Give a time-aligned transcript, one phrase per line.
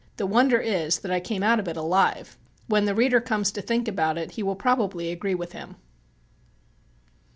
[0.17, 3.61] The wonder is that I came out of it alive." When the reader comes to
[3.61, 5.75] think about it he will probably agree with him.